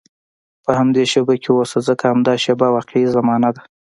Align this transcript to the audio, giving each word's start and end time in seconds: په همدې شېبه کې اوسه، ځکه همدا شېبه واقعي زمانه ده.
په 0.63 0.71
همدې 0.79 1.03
شېبه 1.11 1.35
کې 1.43 1.49
اوسه، 1.55 1.77
ځکه 1.87 2.03
همدا 2.11 2.33
شېبه 2.43 2.67
واقعي 2.75 3.05
زمانه 3.15 3.49
ده. 3.55 3.61